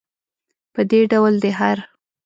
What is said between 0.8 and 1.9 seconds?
دې ډول دی هر.